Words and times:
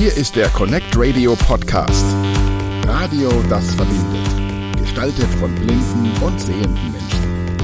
Hier 0.00 0.16
ist 0.16 0.34
der 0.34 0.48
Connect 0.48 0.96
Radio 0.96 1.36
Podcast. 1.36 2.06
Radio, 2.86 3.28
das 3.50 3.74
verbindet. 3.74 4.78
Gestaltet 4.78 5.28
von 5.38 5.54
blinden 5.54 6.10
und 6.24 6.40
sehenden 6.40 6.90
Menschen. 6.90 7.58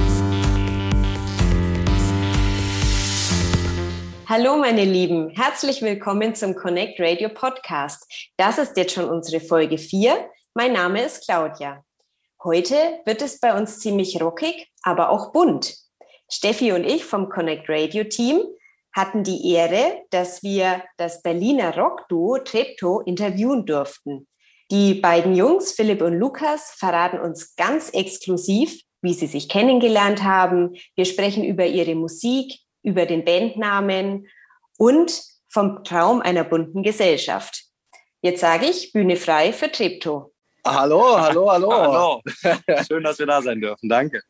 Hallo 4.27 4.55
meine 4.57 4.85
Lieben, 4.85 5.31
herzlich 5.31 5.81
willkommen 5.81 6.35
zum 6.35 6.53
Connect 6.53 6.99
Radio 6.99 7.29
Podcast. 7.29 8.05
Das 8.37 8.59
ist 8.59 8.77
jetzt 8.77 8.93
schon 8.93 9.09
unsere 9.09 9.43
Folge 9.43 9.79
4. 9.79 10.29
Mein 10.53 10.73
Name 10.73 11.01
ist 11.01 11.25
Claudia. 11.25 11.83
Heute 12.43 12.75
wird 13.05 13.23
es 13.23 13.39
bei 13.39 13.57
uns 13.57 13.79
ziemlich 13.79 14.21
rockig, 14.21 14.67
aber 14.83 15.09
auch 15.09 15.31
bunt. 15.31 15.75
Steffi 16.29 16.71
und 16.71 16.83
ich 16.83 17.03
vom 17.03 17.29
Connect 17.29 17.67
Radio 17.67 18.03
Team 18.03 18.41
hatten 18.97 19.23
die 19.23 19.53
Ehre, 19.53 20.01
dass 20.09 20.41
wir 20.41 20.83
das 20.97 21.21
Berliner 21.21 21.77
Rockduo 21.77 22.39
Trepto 22.39 22.99
interviewen 23.01 23.65
durften. 23.65 24.27
Die 24.71 24.95
beiden 24.95 25.35
Jungs, 25.35 25.71
Philipp 25.71 26.01
und 26.01 26.15
Lukas, 26.15 26.71
verraten 26.71 27.19
uns 27.19 27.55
ganz 27.55 27.91
exklusiv, 27.91 28.81
wie 29.01 29.13
sie 29.13 29.27
sich 29.27 29.47
kennengelernt 29.47 30.23
haben. 30.23 30.75
Wir 30.95 31.05
sprechen 31.05 31.43
über 31.45 31.65
ihre 31.67 31.93
Musik, 31.93 32.59
über 32.83 33.05
den 33.05 33.23
Bandnamen 33.23 34.27
und 34.79 35.21
vom 35.47 35.83
Traum 35.83 36.21
einer 36.21 36.43
bunten 36.43 36.81
Gesellschaft. 36.81 37.65
Jetzt 38.21 38.41
sage 38.41 38.65
ich 38.65 38.91
Bühne 38.93 39.15
frei 39.15 39.53
für 39.53 39.71
Trepto. 39.71 40.33
Hallo, 40.65 41.17
hallo, 41.17 41.51
hallo. 41.51 41.71
hallo. 41.71 42.21
Schön, 42.87 43.03
dass 43.03 43.19
wir 43.19 43.27
da 43.27 43.43
sein 43.43 43.61
dürfen. 43.61 43.87
Danke. 43.87 44.21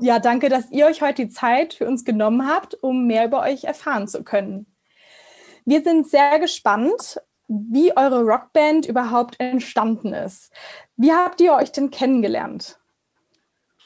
Ja, 0.00 0.18
danke, 0.18 0.48
dass 0.48 0.70
ihr 0.70 0.86
euch 0.86 1.02
heute 1.02 1.26
die 1.26 1.28
Zeit 1.28 1.74
für 1.74 1.86
uns 1.86 2.04
genommen 2.04 2.48
habt, 2.48 2.74
um 2.82 3.06
mehr 3.06 3.26
über 3.26 3.42
euch 3.42 3.64
erfahren 3.64 4.08
zu 4.08 4.24
können. 4.24 4.66
Wir 5.64 5.82
sind 5.82 6.08
sehr 6.08 6.38
gespannt, 6.38 7.20
wie 7.48 7.96
eure 7.96 8.22
Rockband 8.22 8.86
überhaupt 8.86 9.38
entstanden 9.38 10.12
ist. 10.12 10.50
Wie 10.96 11.12
habt 11.12 11.40
ihr 11.40 11.52
euch 11.52 11.70
denn 11.70 11.90
kennengelernt? 11.90 12.78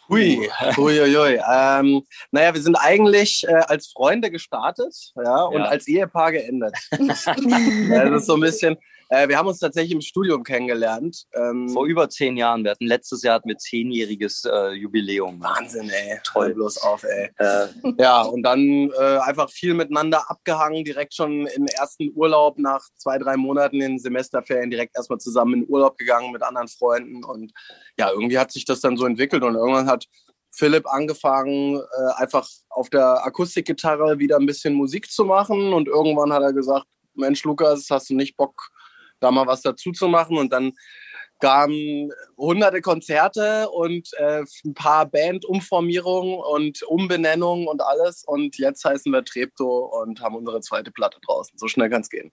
Hui, 0.09 0.49
hui, 0.77 0.99
hui, 0.99 1.15
hui. 1.15 1.41
Ähm, 1.53 2.03
naja, 2.31 2.55
wir 2.55 2.63
sind 2.63 2.77
eigentlich 2.77 3.45
äh, 3.49 3.55
als 3.67 3.89
Freunde 3.89 4.31
gestartet 4.31 5.13
ja, 5.17 5.43
und 5.45 5.59
ja. 5.59 5.65
als 5.65 5.89
Ehepaar 5.89 6.31
geendet. 6.31 6.77
das 6.93 7.27
ist 7.27 8.27
so 8.27 8.35
ein 8.35 8.41
bisschen, 8.41 8.77
äh, 9.09 9.29
wir 9.29 9.39
haben 9.39 9.47
uns 9.47 9.59
tatsächlich 9.59 9.93
im 9.93 10.01
Studium 10.01 10.43
kennengelernt. 10.43 11.25
Ähm, 11.33 11.69
Vor 11.69 11.87
über 11.87 12.09
zehn 12.09 12.37
Jahren. 12.37 12.65
Wir 12.65 12.73
hatten 12.73 12.87
letztes 12.87 13.23
Jahr 13.23 13.37
hatten 13.37 13.49
wir 13.49 13.59
zehnjähriges 13.59 14.45
äh, 14.45 14.73
Jubiläum. 14.73 15.41
Wahnsinn, 15.41 15.91
ey. 15.91 16.19
Toll 16.25 16.55
bloß 16.55 16.79
auf, 16.79 17.05
ey. 17.05 17.31
Äh, 17.39 17.67
ja, 17.99 18.23
und 18.23 18.43
dann 18.43 18.91
äh, 18.99 19.19
einfach 19.19 19.51
viel 19.51 19.75
miteinander 19.75 20.31
abgehangen, 20.31 20.85
direkt 20.85 21.15
schon 21.15 21.47
im 21.47 21.67
ersten 21.67 22.11
Urlaub 22.15 22.59
nach 22.59 22.83
zwei, 22.97 23.19
drei 23.19 23.37
Monaten 23.37 23.81
in 23.81 23.99
Semesterferien 23.99 24.71
direkt 24.71 24.97
erstmal 24.97 25.19
zusammen 25.19 25.63
in 25.63 25.69
Urlaub 25.69 25.97
gegangen 25.99 26.33
mit 26.33 26.43
anderen 26.43 26.69
Freunden. 26.69 27.25
Und 27.25 27.53
ja, 27.99 28.11
irgendwie 28.11 28.39
hat 28.39 28.53
sich 28.53 28.65
das 28.65 28.81
dann 28.81 28.97
so 28.97 29.07
entwickelt 29.07 29.43
und 29.43 29.55
irgendwann 29.55 29.89
hat 29.89 30.07
Philipp 30.57 30.87
angefangen, 30.87 31.77
äh, 31.77 32.23
einfach 32.23 32.49
auf 32.71 32.89
der 32.89 33.25
Akustikgitarre 33.27 34.19
wieder 34.19 34.39
ein 34.39 34.47
bisschen 34.47 34.75
Musik 34.75 35.11
zu 35.11 35.25
machen. 35.25 35.75
Und 35.75 35.87
irgendwann 35.87 36.33
hat 36.33 36.43
er 36.43 36.53
gesagt, 36.53 36.87
Mensch, 37.15 37.45
Lukas, 37.45 37.87
hast 37.91 38.11
du 38.11 38.15
nicht 38.15 38.37
Bock, 38.37 38.71
da 39.21 39.31
mal 39.31 39.47
was 39.47 39.63
dazu 39.63 39.93
zu 39.93 40.09
machen. 40.09 40.39
Und 40.39 40.53
dann 40.53 40.73
kamen 41.41 42.11
hunderte 42.37 42.81
Konzerte 42.81 43.69
und 43.71 44.09
äh, 44.19 44.43
ein 44.65 44.75
paar 44.75 45.07
Bandumformierungen 45.07 46.39
und 46.39 46.83
Umbenennungen 46.85 47.69
und 47.69 47.83
alles. 47.83 48.25
Und 48.27 48.57
jetzt 48.59 48.85
heißen 48.85 49.13
wir 49.13 49.25
Trepto 49.25 49.91
und 50.01 50.21
haben 50.21 50.37
unsere 50.37 50.61
zweite 50.61 50.91
Platte 50.91 51.19
draußen. 51.27 51.59
So 51.59 51.69
schnell 51.69 51.91
kann 51.91 52.03
es 52.03 52.11
gehen. 52.11 52.33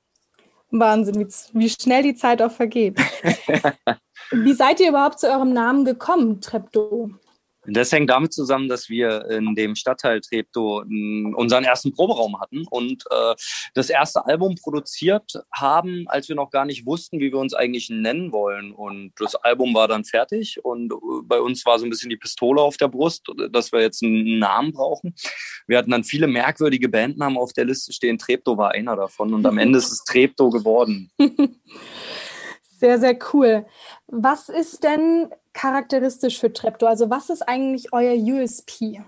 Wahnsinn, 0.72 1.20
wie, 1.20 1.59
wie, 1.59 1.70
schnell 1.70 2.02
die 2.02 2.16
Zeit 2.16 2.42
auch 2.42 2.52
vergeht. 2.52 2.98
wie 4.32 4.54
seid 4.54 4.80
ihr 4.80 4.89
überhaupt 4.89 5.20
zu 5.20 5.27
eurem 5.27 5.54
Namen 5.54 5.86
gekommen, 5.86 6.42
Trepto? 6.42 7.11
Das 7.65 7.91
hängt 7.91 8.09
damit 8.09 8.33
zusammen, 8.33 8.67
dass 8.67 8.89
wir 8.89 9.29
in 9.29 9.55
dem 9.55 9.75
Stadtteil 9.75 10.19
Treptow 10.19 10.83
unseren 10.83 11.63
ersten 11.63 11.93
Proberaum 11.93 12.39
hatten 12.39 12.65
und 12.69 13.03
äh, 13.09 13.35
das 13.73 13.89
erste 13.89 14.25
Album 14.25 14.55
produziert 14.55 15.33
haben, 15.51 16.05
als 16.07 16.27
wir 16.27 16.35
noch 16.35 16.51
gar 16.51 16.65
nicht 16.65 16.85
wussten, 16.85 17.19
wie 17.19 17.31
wir 17.31 17.39
uns 17.39 17.53
eigentlich 17.53 17.89
nennen 17.89 18.31
wollen. 18.31 18.73
Und 18.73 19.13
das 19.17 19.35
Album 19.35 19.73
war 19.73 19.87
dann 19.87 20.03
fertig 20.03 20.63
und 20.63 20.91
äh, 20.91 20.95
bei 21.23 21.39
uns 21.39 21.65
war 21.65 21.79
so 21.79 21.85
ein 21.85 21.89
bisschen 21.89 22.09
die 22.09 22.17
Pistole 22.17 22.61
auf 22.61 22.77
der 22.77 22.89
Brust, 22.89 23.27
dass 23.51 23.71
wir 23.71 23.81
jetzt 23.81 24.03
einen 24.03 24.39
Namen 24.39 24.73
brauchen. 24.73 25.15
Wir 25.67 25.77
hatten 25.77 25.91
dann 25.91 26.03
viele 26.03 26.27
merkwürdige 26.27 26.89
Bandnamen 26.89 27.37
auf 27.37 27.53
der 27.53 27.65
Liste 27.65 27.93
stehen. 27.93 28.17
Treptow 28.17 28.57
war 28.57 28.71
einer 28.71 28.95
davon 28.95 29.33
und 29.33 29.45
am 29.45 29.57
Ende 29.57 29.77
ist 29.77 29.91
es 29.91 30.03
Treptow 30.03 30.51
geworden. 30.51 31.11
Sehr, 32.80 32.99
sehr 32.99 33.17
cool. 33.31 33.65
Was 34.07 34.49
ist 34.49 34.83
denn 34.83 35.30
charakteristisch 35.53 36.39
für 36.39 36.52
Treptow? 36.52 36.87
Also 36.87 37.09
was 37.09 37.30
ist 37.30 37.41
eigentlich 37.41 37.93
euer 37.93 38.15
USP? 38.15 39.02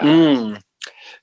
Mm. 0.00 0.54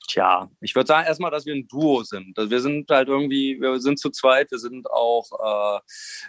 Tja, 0.08 0.50
ich 0.60 0.74
würde 0.74 0.88
sagen 0.88 1.06
erstmal, 1.06 1.30
dass 1.30 1.46
wir 1.46 1.54
ein 1.54 1.68
Duo 1.68 2.02
sind. 2.02 2.36
Wir 2.36 2.60
sind 2.60 2.90
halt 2.90 3.08
irgendwie, 3.08 3.60
wir 3.60 3.80
sind 3.80 3.98
zu 3.98 4.10
zweit, 4.10 4.50
wir 4.50 4.58
sind 4.58 4.90
auch 4.90 5.78
äh, 5.78 5.80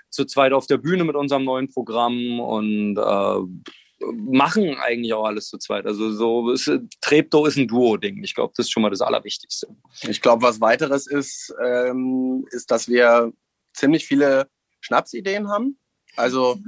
zu 0.09 0.25
zweit 0.25 0.53
auf 0.53 0.67
der 0.67 0.77
Bühne 0.77 1.03
mit 1.03 1.15
unserem 1.15 1.43
neuen 1.43 1.69
Programm 1.69 2.39
und 2.39 2.97
äh, 2.97 4.11
machen 4.11 4.77
eigentlich 4.77 5.13
auch 5.13 5.25
alles 5.25 5.47
zu 5.47 5.57
zweit. 5.57 5.85
Also 5.85 6.11
so 6.11 6.51
ist, 6.51 6.71
Treptow 7.01 7.47
ist 7.47 7.57
ein 7.57 7.67
Duo-Ding. 7.67 8.23
Ich 8.23 8.35
glaube, 8.35 8.53
das 8.55 8.67
ist 8.67 8.71
schon 8.71 8.83
mal 8.83 8.89
das 8.89 9.01
Allerwichtigste. 9.01 9.67
Ich 10.01 10.21
glaube, 10.21 10.43
was 10.43 10.61
weiteres 10.61 11.07
ist, 11.07 11.53
ähm, 11.63 12.45
ist, 12.51 12.69
dass 12.71 12.87
wir 12.87 13.31
ziemlich 13.73 14.05
viele 14.05 14.47
Schnapsideen 14.81 15.49
haben. 15.49 15.79
Also 16.15 16.59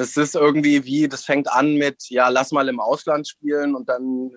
das 0.00 0.16
ist 0.16 0.34
irgendwie 0.34 0.86
wie, 0.86 1.08
das 1.08 1.26
fängt 1.26 1.52
an 1.52 1.74
mit, 1.74 2.08
ja, 2.08 2.30
lass 2.30 2.52
mal 2.52 2.70
im 2.70 2.80
Ausland 2.80 3.28
spielen 3.28 3.74
und 3.74 3.90
dann 3.90 4.30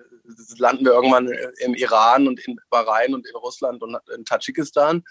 landen 0.58 0.84
wir 0.84 0.92
irgendwann 0.92 1.30
im 1.60 1.74
Iran 1.74 2.28
und 2.28 2.38
in 2.46 2.56
Bahrain 2.68 3.14
und 3.14 3.26
in 3.26 3.34
Russland 3.34 3.82
und 3.82 3.96
in 4.14 4.26
Tadschikistan, 4.26 5.02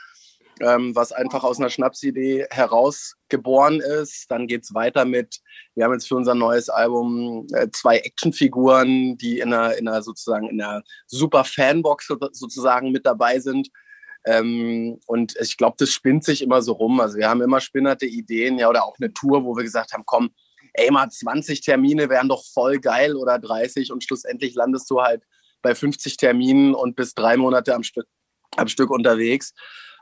ähm, 0.61 0.95
was 0.95 1.11
einfach 1.11 1.43
aus 1.43 1.57
einer 1.57 1.71
Schnapsidee 1.71 2.45
herausgeboren 2.51 3.79
ist. 3.79 4.29
Dann 4.29 4.45
geht 4.45 4.63
es 4.63 4.75
weiter 4.75 5.05
mit, 5.05 5.39
wir 5.73 5.85
haben 5.85 5.93
jetzt 5.93 6.07
für 6.07 6.17
unser 6.17 6.35
neues 6.35 6.69
Album 6.69 7.47
äh, 7.53 7.69
zwei 7.71 7.97
Actionfiguren, 7.97 9.17
die 9.17 9.39
in 9.39 9.53
einer, 9.53 9.75
in 9.75 9.87
einer 9.87 10.03
sozusagen 10.03 10.49
in 10.49 10.61
einer 10.61 10.83
super 11.07 11.45
Fanbox 11.45 12.09
sozusagen 12.31 12.91
mit 12.91 13.07
dabei 13.07 13.39
sind. 13.39 13.69
Ähm, 14.25 14.99
und 15.07 15.35
ich 15.41 15.57
glaube, 15.57 15.77
das 15.79 15.89
spinnt 15.89 16.23
sich 16.23 16.43
immer 16.43 16.61
so 16.61 16.73
rum. 16.73 16.99
Also 16.99 17.17
wir 17.17 17.27
haben 17.27 17.41
immer 17.41 17.59
spinnerte 17.59 18.05
Ideen, 18.05 18.59
ja, 18.59 18.69
oder 18.69 18.85
auch 18.85 18.97
eine 18.99 19.11
Tour, 19.11 19.43
wo 19.43 19.55
wir 19.57 19.63
gesagt 19.63 19.93
haben, 19.93 20.03
komm, 20.05 20.29
ey, 20.73 20.91
mal 20.91 21.09
20 21.09 21.61
Termine 21.61 22.09
wären 22.09 22.29
doch 22.29 22.43
voll 22.45 22.79
geil 22.79 23.15
oder 23.15 23.39
30 23.39 23.91
und 23.91 24.03
schlussendlich 24.03 24.55
landest 24.55 24.89
du 24.89 25.01
halt 25.01 25.23
bei 25.61 25.75
50 25.75 26.17
Terminen 26.17 26.75
und 26.75 26.95
bist 26.95 27.17
drei 27.17 27.37
Monate 27.37 27.73
am 27.73 27.83
Stück, 27.83 28.07
am 28.57 28.67
Stück 28.67 28.89
unterwegs. 28.89 29.53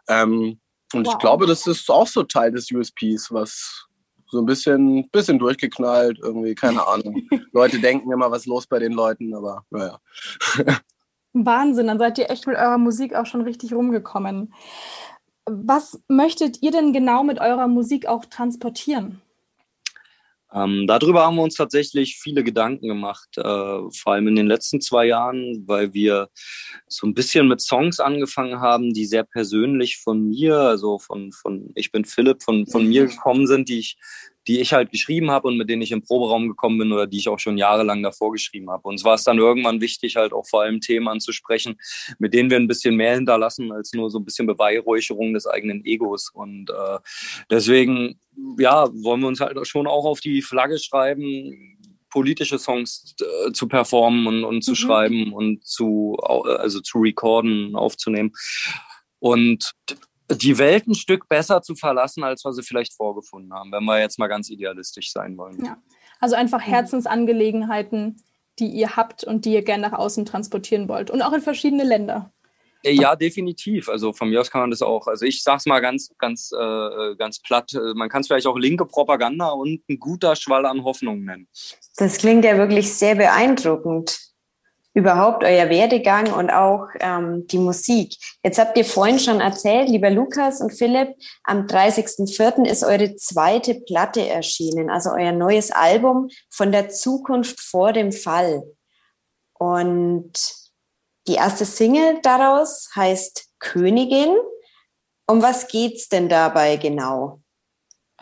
Ähm, 0.07 0.59
und 0.93 1.05
wow. 1.05 1.13
ich 1.13 1.19
glaube, 1.19 1.45
das 1.45 1.67
ist 1.67 1.89
auch 1.89 2.07
so 2.07 2.23
Teil 2.23 2.51
des 2.51 2.71
USPs, 2.71 3.31
was 3.31 3.87
so 4.31 4.39
ein 4.39 4.45
bisschen, 4.45 5.07
bisschen 5.09 5.39
durchgeknallt, 5.39 6.19
irgendwie, 6.21 6.55
keine 6.55 6.85
Ahnung. 6.87 7.21
Leute 7.51 7.79
denken 7.79 8.11
immer, 8.11 8.31
was 8.31 8.41
ist 8.41 8.47
los 8.47 8.67
bei 8.67 8.79
den 8.79 8.93
Leuten, 8.93 9.33
aber 9.33 9.65
naja. 9.69 9.99
Wahnsinn, 11.33 11.87
dann 11.87 11.99
seid 11.99 12.17
ihr 12.17 12.29
echt 12.29 12.45
mit 12.47 12.57
eurer 12.57 12.77
Musik 12.77 13.15
auch 13.15 13.25
schon 13.25 13.41
richtig 13.41 13.73
rumgekommen. 13.73 14.53
Was 15.45 16.01
möchtet 16.07 16.61
ihr 16.61 16.71
denn 16.71 16.91
genau 16.91 17.23
mit 17.23 17.39
eurer 17.39 17.67
Musik 17.67 18.05
auch 18.05 18.25
transportieren? 18.25 19.21
Ähm, 20.53 20.85
darüber 20.85 21.25
haben 21.25 21.35
wir 21.35 21.43
uns 21.43 21.55
tatsächlich 21.55 22.17
viele 22.21 22.43
Gedanken 22.43 22.87
gemacht, 22.87 23.29
äh, 23.37 23.41
vor 23.43 24.07
allem 24.07 24.27
in 24.27 24.35
den 24.35 24.47
letzten 24.47 24.81
zwei 24.81 25.05
Jahren, 25.05 25.63
weil 25.65 25.93
wir 25.93 26.29
so 26.87 27.07
ein 27.07 27.13
bisschen 27.13 27.47
mit 27.47 27.61
Songs 27.61 27.99
angefangen 27.99 28.59
haben, 28.59 28.93
die 28.93 29.05
sehr 29.05 29.23
persönlich 29.23 29.97
von 29.97 30.27
mir, 30.27 30.57
also 30.57 30.99
von, 30.99 31.31
von 31.31 31.71
ich 31.75 31.91
bin 31.91 32.03
Philipp, 32.03 32.43
von, 32.43 32.67
von 32.67 32.87
mir 32.87 33.05
gekommen 33.07 33.47
sind, 33.47 33.69
die 33.69 33.79
ich 33.79 33.97
die 34.51 34.59
ich 34.59 34.73
halt 34.73 34.91
geschrieben 34.91 35.31
habe 35.31 35.47
und 35.47 35.55
mit 35.55 35.69
denen 35.69 35.81
ich 35.81 35.93
im 35.93 36.03
Proberaum 36.03 36.49
gekommen 36.49 36.77
bin 36.77 36.91
oder 36.91 37.07
die 37.07 37.19
ich 37.19 37.29
auch 37.29 37.39
schon 37.39 37.57
jahrelang 37.57 38.03
davor 38.03 38.33
geschrieben 38.33 38.69
habe. 38.69 38.85
Und 38.85 38.95
es 38.95 39.05
war 39.05 39.13
es 39.13 39.23
dann 39.23 39.37
irgendwann 39.37 39.79
wichtig, 39.79 40.17
halt 40.17 40.33
auch 40.33 40.45
vor 40.45 40.63
allem 40.63 40.81
Themen 40.81 41.07
anzusprechen, 41.07 41.79
mit 42.19 42.33
denen 42.33 42.49
wir 42.49 42.57
ein 42.57 42.67
bisschen 42.67 42.97
mehr 42.97 43.15
hinterlassen 43.15 43.71
als 43.71 43.93
nur 43.93 44.09
so 44.09 44.19
ein 44.19 44.25
bisschen 44.25 44.47
Beweihräucherung 44.47 45.33
des 45.33 45.47
eigenen 45.47 45.85
Egos. 45.85 46.29
Und 46.33 46.69
äh, 46.69 46.99
deswegen, 47.49 48.19
ja, 48.59 48.89
wollen 48.91 49.21
wir 49.21 49.29
uns 49.29 49.39
halt 49.39 49.65
schon 49.65 49.87
auch 49.87 50.03
auf 50.03 50.19
die 50.19 50.41
Flagge 50.41 50.79
schreiben, 50.79 51.77
politische 52.09 52.59
Songs 52.59 53.15
äh, 53.21 53.53
zu 53.53 53.69
performen 53.69 54.27
und, 54.27 54.43
und 54.43 54.63
zu 54.63 54.71
mhm. 54.71 54.75
schreiben 54.75 55.33
und 55.33 55.65
zu, 55.65 56.17
also 56.17 56.81
zu 56.81 56.99
recorden, 56.99 57.77
aufzunehmen. 57.77 58.33
Und 59.19 59.71
die 60.35 60.57
Welt 60.57 60.87
ein 60.87 60.95
Stück 60.95 61.27
besser 61.27 61.61
zu 61.61 61.75
verlassen, 61.75 62.23
als 62.23 62.43
wir 62.43 62.53
sie 62.53 62.63
vielleicht 62.63 62.93
vorgefunden 62.93 63.53
haben, 63.53 63.71
wenn 63.71 63.83
wir 63.83 63.99
jetzt 63.99 64.19
mal 64.19 64.27
ganz 64.27 64.49
idealistisch 64.49 65.11
sein 65.11 65.37
wollen. 65.37 65.63
Ja. 65.63 65.77
Also 66.19 66.35
einfach 66.35 66.61
Herzensangelegenheiten, 66.61 68.21
die 68.59 68.67
ihr 68.67 68.95
habt 68.95 69.23
und 69.23 69.45
die 69.45 69.53
ihr 69.53 69.63
gerne 69.63 69.89
nach 69.89 69.97
außen 69.97 70.25
transportieren 70.25 70.87
wollt 70.87 71.09
und 71.09 71.21
auch 71.21 71.33
in 71.33 71.41
verschiedene 71.41 71.83
Länder. 71.83 72.31
Ja, 72.83 73.15
definitiv. 73.15 73.89
Also 73.89 74.11
von 74.11 74.29
mir 74.29 74.41
aus 74.41 74.49
kann 74.49 74.61
man 74.61 74.71
das 74.71 74.81
auch. 74.81 75.05
Also 75.05 75.25
ich 75.25 75.43
sag's 75.43 75.67
mal 75.67 75.81
ganz, 75.81 76.11
ganz, 76.17 76.51
äh, 76.51 77.15
ganz 77.15 77.39
platt. 77.39 77.71
Man 77.95 78.09
kann 78.09 78.21
es 78.21 78.27
vielleicht 78.27 78.47
auch 78.47 78.57
linke 78.57 78.85
Propaganda 78.85 79.49
und 79.49 79.87
ein 79.87 79.99
guter 79.99 80.35
Schwall 80.35 80.65
an 80.65 80.83
Hoffnung 80.83 81.23
nennen. 81.23 81.47
Das 81.97 82.17
klingt 82.17 82.43
ja 82.43 82.57
wirklich 82.57 82.91
sehr 82.91 83.15
beeindruckend. 83.15 84.30
Überhaupt 84.93 85.45
euer 85.45 85.69
Werdegang 85.69 86.33
und 86.33 86.49
auch 86.49 86.87
ähm, 86.99 87.47
die 87.47 87.59
Musik. 87.59 88.17
Jetzt 88.43 88.59
habt 88.59 88.77
ihr 88.77 88.83
vorhin 88.83 89.19
schon 89.19 89.39
erzählt, 89.39 89.87
lieber 89.87 90.09
Lukas 90.09 90.59
und 90.59 90.73
Philipp, 90.73 91.15
am 91.43 91.65
30.04. 91.65 92.65
ist 92.65 92.83
eure 92.83 93.15
zweite 93.15 93.75
Platte 93.75 94.27
erschienen, 94.27 94.89
also 94.89 95.11
euer 95.11 95.31
neues 95.31 95.71
Album 95.71 96.29
von 96.49 96.73
der 96.73 96.89
Zukunft 96.89 97.61
vor 97.61 97.93
dem 97.93 98.11
Fall. 98.11 98.63
Und 99.53 100.33
die 101.27 101.35
erste 101.35 101.65
Single 101.65 102.19
daraus 102.21 102.89
heißt 102.95 103.49
Königin. 103.59 104.35
Um 105.27 105.41
was 105.41 105.67
geht's 105.67 106.09
denn 106.09 106.27
dabei 106.27 106.75
genau? 106.75 107.40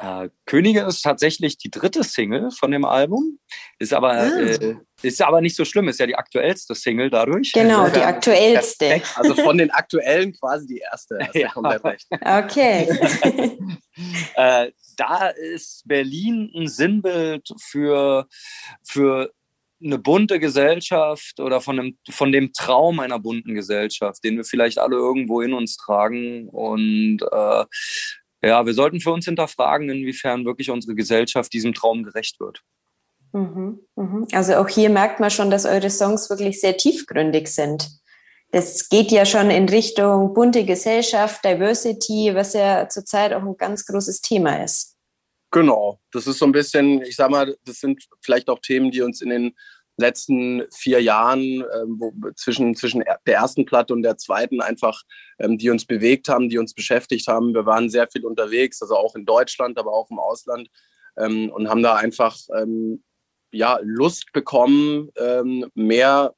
Äh, 0.02 0.30
Königin 0.46 0.86
ist 0.86 1.02
tatsächlich 1.02 1.58
die 1.58 1.70
dritte 1.70 2.04
Single 2.04 2.52
von 2.52 2.72
dem 2.72 2.86
Album, 2.86 3.40
ist 3.80 3.94
aber, 3.94 4.12
ah. 4.12 4.28
äh, 4.28 4.76
ist 5.02 5.22
aber 5.22 5.42
nicht 5.42 5.56
so 5.56 5.66
schlimm, 5.66 5.90
ist 5.90 6.00
ja 6.00 6.08
die 6.08 6.16
aktuellste 6.16 6.74
Single 6.74 7.10
dadurch. 7.10 7.52
Genau, 7.54 7.90
die 7.90 8.00
aktuellste. 8.00 9.02
Also 9.16 9.36
von 9.36 9.58
den 9.58 9.72
aktuellen 9.72 10.34
quasi 10.34 10.68
die 10.68 10.78
erste. 10.78 11.20
ja. 11.34 11.52
Okay. 11.56 12.88
äh, 14.36 14.72
da 14.96 15.28
ist 15.28 15.84
Berlin 15.86 16.50
ein 16.56 16.68
Sinnbild 16.68 17.50
für, 17.60 18.28
für 18.88 19.32
eine 19.84 19.98
bunte 19.98 20.40
Gesellschaft 20.40 21.40
oder 21.40 21.62
von 21.62 21.78
dem, 21.78 21.98
von 22.10 22.32
dem 22.32 22.52
Traum 22.54 23.00
einer 23.00 23.20
bunten 23.20 23.54
Gesellschaft, 23.54 24.24
den 24.24 24.38
wir 24.38 24.44
vielleicht 24.44 24.78
alle 24.78 24.96
irgendwo 24.96 25.42
in 25.42 25.54
uns 25.54 25.78
tragen. 25.78 26.50
Und 26.50 27.20
äh, 27.32 27.66
ja, 28.42 28.66
wir 28.66 28.74
sollten 28.74 29.02
für 29.02 29.12
uns 29.12 29.26
hinterfragen, 29.26 29.90
inwiefern 29.90 30.46
wirklich 30.46 30.70
unsere 30.70 30.96
Gesellschaft 30.96 31.52
diesem 31.54 31.74
Traum 31.74 32.04
gerecht 32.04 32.40
wird. 32.40 32.62
Mhm, 33.34 33.80
mhm. 33.96 34.28
Also 34.32 34.56
auch 34.56 34.68
hier 34.68 34.90
merkt 34.90 35.20
man 35.20 35.30
schon, 35.30 35.52
dass 35.52 35.66
eure 35.66 35.90
Songs 35.90 36.30
wirklich 36.30 36.60
sehr 36.60 36.78
tiefgründig 36.78 37.48
sind. 37.48 37.90
Das 38.52 38.90
geht 38.90 39.12
ja 39.12 39.26
schon 39.26 39.52
in 39.52 39.70
Richtung 39.70 40.34
bunte 40.34 40.66
Gesellschaft, 40.66 41.46
Diversity, 41.46 42.32
was 42.34 42.54
ja 42.54 42.90
zurzeit 42.90 43.34
auch 43.34 43.44
ein 43.44 43.58
ganz 43.58 43.86
großes 43.86 44.22
Thema 44.22 44.64
ist. 44.64 44.96
Genau, 45.52 46.00
das 46.12 46.28
ist 46.28 46.40
so 46.40 46.46
ein 46.46 46.52
bisschen, 46.52 47.02
ich 47.02 47.16
sag 47.16 47.30
mal, 47.30 47.56
das 47.66 47.80
sind 47.80 48.08
vielleicht 48.22 48.50
auch 48.50 48.60
Themen, 48.60 48.92
die 48.92 49.02
uns 49.02 49.22
in 49.22 49.30
den 49.30 49.56
letzten 50.00 50.64
vier 50.74 51.02
Jahren 51.02 51.64
wo, 51.86 52.14
zwischen, 52.36 52.76
zwischen 52.76 53.02
der 53.02 53.36
ersten 53.36 53.66
Platte 53.66 53.94
und 53.94 54.04
der 54.04 54.18
zweiten 54.18 54.62
einfach, 54.62 55.02
ähm, 55.40 55.58
die 55.58 55.70
uns 55.70 55.86
bewegt 55.86 56.30
haben, 56.30 56.50
die 56.50 56.58
uns 56.58 56.74
beschäftigt 56.74 57.28
haben. 57.28 57.54
Wir 57.54 57.66
waren 57.66 57.90
sehr 57.90 58.08
viel 58.08 58.26
unterwegs, 58.26 58.82
also 58.82 58.96
auch 58.96 59.16
in 59.16 59.26
Deutschland, 59.26 59.78
aber 59.78 59.92
auch 59.92 60.10
im 60.10 60.20
Ausland 60.20 60.70
ähm, 61.18 61.52
und 61.52 61.70
haben 61.70 61.84
da 61.84 61.96
einfach 61.96 62.38
ähm, 62.56 63.04
ja, 63.52 63.80
Lust 63.82 64.32
bekommen, 64.34 65.10
ähm, 65.18 65.70
mehr 65.74 66.34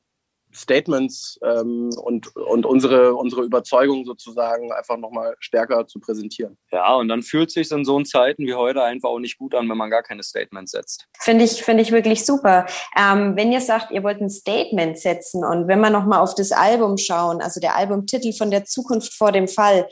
Statements 0.53 1.39
ähm, 1.43 1.89
und, 1.97 2.35
und 2.35 2.65
unsere, 2.65 3.13
unsere 3.15 3.43
Überzeugung 3.43 4.05
sozusagen 4.05 4.71
einfach 4.71 4.97
nochmal 4.97 5.35
stärker 5.39 5.87
zu 5.87 5.99
präsentieren. 5.99 6.57
Ja, 6.71 6.95
und 6.95 7.07
dann 7.07 7.23
fühlt 7.23 7.49
es 7.49 7.53
sich 7.53 7.71
in 7.71 7.85
so 7.85 8.01
Zeiten 8.01 8.45
wie 8.45 8.55
heute 8.55 8.83
einfach 8.83 9.09
auch 9.09 9.19
nicht 9.19 9.37
gut 9.37 9.53
an, 9.53 9.69
wenn 9.69 9.77
man 9.77 9.89
gar 9.89 10.03
keine 10.03 10.23
Statements 10.23 10.71
setzt. 10.71 11.07
Finde 11.19 11.45
ich, 11.45 11.63
finde 11.63 11.83
ich 11.83 11.91
wirklich 11.91 12.25
super. 12.25 12.65
Ähm, 12.97 13.35
wenn 13.35 13.51
ihr 13.51 13.61
sagt, 13.61 13.91
ihr 13.91 14.03
wollt 14.03 14.21
ein 14.21 14.29
Statement 14.29 14.97
setzen 14.97 15.43
und 15.43 15.67
wenn 15.67 15.79
wir 15.79 15.89
nochmal 15.89 16.19
auf 16.19 16.35
das 16.35 16.51
Album 16.51 16.97
schauen, 16.97 17.41
also 17.41 17.59
der 17.59 17.75
Albumtitel 17.75 18.33
von 18.33 18.51
der 18.51 18.65
Zukunft 18.65 19.13
vor 19.13 19.31
dem 19.31 19.47
Fall, 19.47 19.87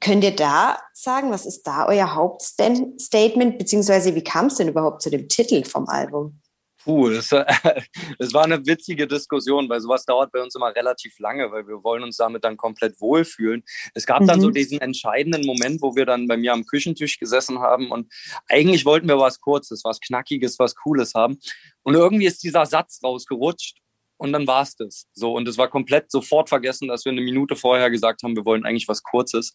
Könnt 0.00 0.22
ihr 0.22 0.36
da 0.36 0.78
sagen, 0.92 1.32
was 1.32 1.44
ist 1.44 1.64
da 1.64 1.88
euer 1.88 2.14
Hauptstatement, 2.14 3.58
beziehungsweise 3.58 4.14
wie 4.14 4.22
kam 4.22 4.46
es 4.46 4.54
denn 4.54 4.68
überhaupt 4.68 5.02
zu 5.02 5.10
dem 5.10 5.28
Titel 5.28 5.64
vom 5.64 5.88
Album? 5.88 6.40
Puh, 6.88 7.10
das, 7.10 7.28
das, 8.18 8.32
war 8.32 8.44
eine 8.44 8.64
witzige 8.64 9.06
Diskussion, 9.06 9.68
weil 9.68 9.78
sowas 9.78 10.06
dauert 10.06 10.32
bei 10.32 10.42
uns 10.42 10.54
immer 10.54 10.74
relativ 10.74 11.18
lange, 11.18 11.52
weil 11.52 11.68
wir 11.68 11.84
wollen 11.84 12.02
uns 12.02 12.16
damit 12.16 12.44
dann 12.44 12.56
komplett 12.56 12.98
wohlfühlen. 12.98 13.62
Es 13.92 14.06
gab 14.06 14.22
mhm. 14.22 14.26
dann 14.26 14.40
so 14.40 14.48
mhm. 14.48 14.54
diesen 14.54 14.80
entscheidenden 14.80 15.44
Moment, 15.44 15.82
wo 15.82 15.94
wir 15.96 16.06
dann 16.06 16.26
bei 16.26 16.38
mir 16.38 16.54
am 16.54 16.64
Küchentisch 16.64 17.18
gesessen 17.18 17.58
haben 17.58 17.90
und 17.90 18.10
eigentlich 18.48 18.86
wollten 18.86 19.06
wir 19.06 19.18
was 19.18 19.38
Kurzes, 19.38 19.82
was 19.84 20.00
Knackiges, 20.00 20.58
was 20.58 20.76
Cooles 20.76 21.12
haben. 21.12 21.38
Und 21.82 21.94
irgendwie 21.94 22.24
ist 22.24 22.42
dieser 22.42 22.64
Satz 22.64 23.00
rausgerutscht 23.04 23.76
und 24.18 24.32
dann 24.32 24.46
war 24.46 24.62
es 24.62 24.76
das. 24.76 25.06
So, 25.12 25.32
und 25.32 25.48
es 25.48 25.56
war 25.56 25.68
komplett 25.68 26.10
sofort 26.10 26.48
vergessen, 26.48 26.88
dass 26.88 27.04
wir 27.04 27.12
eine 27.12 27.20
Minute 27.20 27.56
vorher 27.56 27.90
gesagt 27.90 28.22
haben, 28.22 28.36
wir 28.36 28.44
wollen 28.44 28.64
eigentlich 28.64 28.88
was 28.88 29.02
Kurzes. 29.02 29.54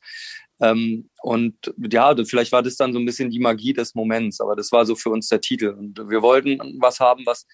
Ähm, 0.62 1.10
und 1.22 1.56
ja, 1.78 2.16
vielleicht 2.26 2.52
war 2.52 2.64
das 2.64 2.78
dann 2.78 2.94
so 2.94 3.00
ein 3.00 3.06
bisschen 3.06 3.30
die 3.30 3.40
Magie 3.40 3.74
des 3.74 3.94
Moments, 3.94 4.42
aber 4.42 4.56
das 4.56 4.72
war 4.72 4.86
so 4.86 4.96
für 4.96 5.10
uns 5.10 5.28
der 5.28 5.42
Titel. 5.42 5.70
Und 5.70 6.00
wir 6.10 6.22
wollten 6.22 6.60
was 6.80 7.00
haben, 7.00 7.26
was, 7.26 7.46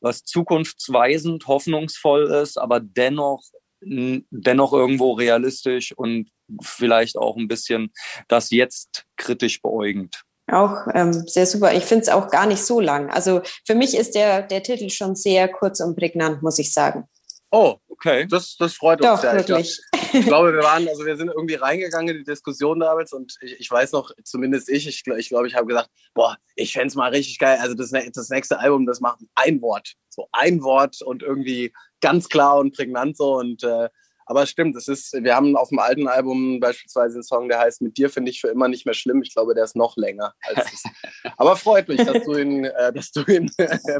was 0.00 0.22
zukunftsweisend, 0.24 1.46
hoffnungsvoll 1.46 2.24
ist, 2.30 2.58
aber 2.58 2.80
dennoch 2.80 3.42
dennoch 3.80 4.72
irgendwo 4.72 5.12
realistisch 5.12 5.92
und 5.96 6.30
vielleicht 6.60 7.16
auch 7.16 7.36
ein 7.36 7.48
bisschen 7.48 7.92
das 8.26 8.50
jetzt 8.50 9.06
kritisch 9.16 9.62
beäugend. 9.62 10.24
Auch 10.50 10.86
ähm, 10.94 11.12
sehr 11.12 11.46
super. 11.46 11.74
Ich 11.74 11.84
finde 11.84 12.02
es 12.02 12.08
auch 12.08 12.30
gar 12.30 12.46
nicht 12.46 12.62
so 12.62 12.80
lang. 12.80 13.10
Also 13.10 13.42
für 13.66 13.74
mich 13.74 13.96
ist 13.96 14.14
der, 14.14 14.42
der 14.42 14.62
Titel 14.62 14.88
schon 14.88 15.14
sehr 15.14 15.48
kurz 15.48 15.80
und 15.80 15.96
prägnant, 15.96 16.42
muss 16.42 16.58
ich 16.58 16.72
sagen. 16.72 17.04
Oh, 17.50 17.76
okay. 17.88 18.26
Das, 18.26 18.56
das 18.56 18.74
freut 18.74 19.00
uns 19.00 19.10
Doch, 19.10 19.20
sehr. 19.20 19.34
Wirklich. 19.34 19.78
Ich, 19.94 20.14
ich 20.14 20.26
glaube, 20.26 20.52
wir 20.52 20.62
waren, 20.62 20.88
also 20.88 21.04
wir 21.04 21.16
sind 21.16 21.28
irgendwie 21.28 21.54
reingegangen 21.54 22.08
in 22.08 22.18
die 22.18 22.30
Diskussion 22.30 22.80
damals 22.80 23.12
und 23.12 23.36
ich, 23.40 23.60
ich 23.60 23.70
weiß 23.70 23.92
noch, 23.92 24.10
zumindest 24.24 24.68
ich, 24.68 24.86
ich 24.86 25.04
glaube, 25.04 25.20
ich, 25.20 25.28
glaub, 25.28 25.46
ich 25.46 25.54
habe 25.54 25.66
gesagt, 25.66 25.90
boah, 26.14 26.36
ich 26.56 26.72
fände 26.72 26.88
es 26.88 26.94
mal 26.94 27.10
richtig 27.10 27.38
geil. 27.38 27.58
Also 27.60 27.74
das, 27.74 27.90
das 27.90 28.28
nächste 28.30 28.58
Album, 28.58 28.86
das 28.86 29.00
macht 29.00 29.20
ein 29.34 29.60
Wort. 29.60 29.94
So 30.08 30.28
ein 30.32 30.62
Wort 30.62 31.00
und 31.02 31.22
irgendwie 31.22 31.72
ganz 32.00 32.28
klar 32.28 32.58
und 32.58 32.74
prägnant 32.74 33.16
so 33.16 33.36
und 33.36 33.62
äh, 33.62 33.88
aber 34.28 34.42
es 34.42 34.50
stimmt, 34.50 34.76
es 34.76 34.88
ist, 34.88 35.14
wir 35.14 35.34
haben 35.34 35.56
auf 35.56 35.70
dem 35.70 35.78
alten 35.78 36.06
Album 36.06 36.60
beispielsweise 36.60 37.14
einen 37.14 37.22
Song, 37.22 37.48
der 37.48 37.60
heißt 37.60 37.80
Mit 37.80 37.96
dir 37.96 38.10
finde 38.10 38.30
ich 38.30 38.42
für 38.42 38.48
immer 38.48 38.68
nicht 38.68 38.84
mehr 38.84 38.94
schlimm. 38.94 39.22
Ich 39.22 39.32
glaube, 39.32 39.54
der 39.54 39.64
ist 39.64 39.74
noch 39.74 39.96
länger. 39.96 40.34
Als 40.42 40.84
Aber 41.38 41.56
freut 41.56 41.88
mich, 41.88 41.96
dass 41.96 42.24
du 42.24 42.36
ihn, 42.36 42.64
äh, 42.64 42.92
dass 42.92 43.10
du 43.10 43.22
ihn 43.22 43.50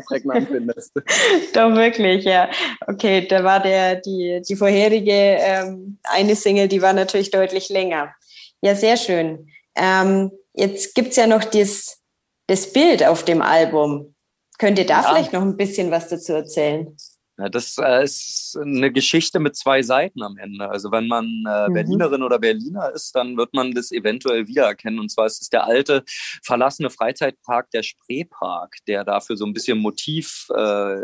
prägnant 0.06 0.48
findest. 0.48 0.92
Doch, 1.54 1.74
wirklich, 1.74 2.24
ja. 2.24 2.50
Okay, 2.86 3.26
da 3.26 3.42
war 3.42 3.60
der, 3.60 3.96
die, 3.96 4.42
die 4.46 4.54
vorherige 4.54 5.12
ähm, 5.12 5.98
eine 6.02 6.36
Single, 6.36 6.68
die 6.68 6.82
war 6.82 6.92
natürlich 6.92 7.30
deutlich 7.30 7.70
länger. 7.70 8.14
Ja, 8.60 8.74
sehr 8.74 8.98
schön. 8.98 9.48
Ähm, 9.76 10.30
jetzt 10.52 10.94
gibt 10.94 11.10
es 11.10 11.16
ja 11.16 11.26
noch 11.26 11.44
das, 11.44 12.02
das 12.48 12.70
Bild 12.70 13.02
auf 13.02 13.24
dem 13.24 13.40
Album. 13.40 14.14
Könnt 14.58 14.78
ihr 14.78 14.86
da 14.86 15.00
ja. 15.00 15.08
vielleicht 15.08 15.32
noch 15.32 15.42
ein 15.42 15.56
bisschen 15.56 15.90
was 15.90 16.08
dazu 16.08 16.34
erzählen? 16.34 16.94
Ja, 17.40 17.48
das 17.48 17.78
äh, 17.78 18.02
ist 18.02 18.58
eine 18.60 18.90
Geschichte 18.90 19.38
mit 19.38 19.54
zwei 19.54 19.82
Seiten 19.82 20.24
am 20.24 20.36
Ende. 20.38 20.68
Also 20.68 20.90
wenn 20.90 21.06
man 21.06 21.24
äh, 21.48 21.68
mhm. 21.68 21.72
Berlinerin 21.72 22.22
oder 22.24 22.40
Berliner 22.40 22.90
ist, 22.92 23.14
dann 23.14 23.36
wird 23.36 23.54
man 23.54 23.70
das 23.70 23.92
eventuell 23.92 24.48
wiedererkennen. 24.48 24.98
Und 24.98 25.08
zwar 25.08 25.26
ist 25.26 25.40
es 25.40 25.48
der 25.48 25.64
alte 25.64 26.02
verlassene 26.42 26.90
Freizeitpark, 26.90 27.70
der 27.70 27.84
Spreepark, 27.84 28.78
der 28.88 29.04
dafür 29.04 29.36
so 29.36 29.46
ein 29.46 29.52
bisschen 29.52 29.78
Motiv, 29.78 30.48
äh, 30.50 30.96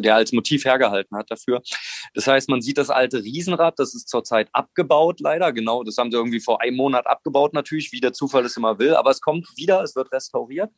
der 0.00 0.14
als 0.14 0.30
Motiv 0.30 0.64
hergehalten 0.64 1.16
hat 1.16 1.28
dafür. 1.28 1.60
Das 2.14 2.28
heißt, 2.28 2.48
man 2.48 2.62
sieht 2.62 2.78
das 2.78 2.90
alte 2.90 3.24
Riesenrad, 3.24 3.80
das 3.80 3.92
ist 3.92 4.08
zurzeit 4.08 4.48
abgebaut 4.52 5.18
leider. 5.18 5.52
Genau, 5.52 5.82
das 5.82 5.96
haben 5.96 6.12
sie 6.12 6.16
irgendwie 6.16 6.40
vor 6.40 6.62
einem 6.62 6.76
Monat 6.76 7.08
abgebaut 7.08 7.52
natürlich, 7.52 7.90
wie 7.90 8.00
der 8.00 8.12
Zufall 8.12 8.44
es 8.44 8.56
immer 8.56 8.78
will. 8.78 8.94
Aber 8.94 9.10
es 9.10 9.20
kommt 9.20 9.48
wieder, 9.56 9.82
es 9.82 9.96
wird 9.96 10.12
restauriert. 10.12 10.70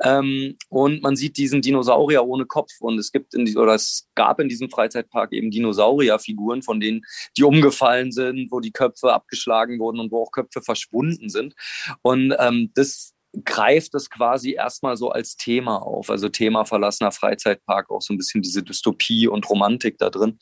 Ähm, 0.00 0.56
und 0.68 1.02
man 1.02 1.16
sieht 1.16 1.38
diesen 1.38 1.60
Dinosaurier 1.60 2.24
ohne 2.24 2.46
Kopf. 2.46 2.70
Und 2.78 3.00
es 3.00 3.10
gibt 3.10 3.34
in 3.34 3.46
die, 3.46 3.56
oder 3.56 3.74
es 3.74 4.08
gab 4.14 4.43
in 4.44 4.48
diesem 4.48 4.70
Freizeitpark 4.70 5.32
eben 5.32 5.50
Dinosaurierfiguren, 5.50 6.62
von 6.62 6.80
denen 6.80 7.02
die 7.36 7.44
umgefallen 7.44 8.12
sind, 8.12 8.50
wo 8.50 8.60
die 8.60 8.72
Köpfe 8.72 9.12
abgeschlagen 9.12 9.78
wurden 9.78 10.00
und 10.00 10.12
wo 10.12 10.22
auch 10.22 10.30
Köpfe 10.30 10.62
verschwunden 10.62 11.28
sind. 11.28 11.54
Und 12.02 12.34
ähm, 12.38 12.70
das 12.74 13.13
greift 13.44 13.94
es 13.94 14.10
quasi 14.10 14.52
erstmal 14.52 14.96
so 14.96 15.10
als 15.10 15.36
Thema 15.36 15.78
auf. 15.78 16.10
Also 16.10 16.28
Thema 16.28 16.64
verlassener 16.64 17.12
Freizeitpark, 17.12 17.90
auch 17.90 18.02
so 18.02 18.14
ein 18.14 18.18
bisschen 18.18 18.42
diese 18.42 18.62
Dystopie 18.62 19.28
und 19.28 19.48
Romantik 19.48 19.98
da 19.98 20.10
drin. 20.10 20.38